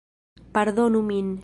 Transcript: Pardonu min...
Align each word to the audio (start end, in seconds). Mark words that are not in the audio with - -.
Pardonu 0.55 1.01
min... 1.09 1.29